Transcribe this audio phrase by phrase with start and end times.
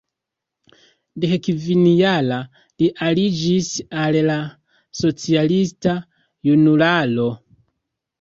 [1.25, 2.39] Dekkvin-jara,
[2.81, 3.69] li aliĝis
[4.05, 4.37] al la
[5.01, 5.95] socialista
[6.51, 7.29] Junularo.